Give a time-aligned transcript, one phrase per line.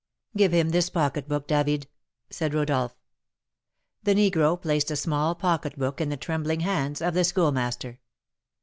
[0.35, 1.87] "Give him this pocketbook, David,"
[2.31, 2.95] said Rodolph.
[4.01, 7.99] The negro placed a small pocketbook in the trembling hands of the Schoolmaster.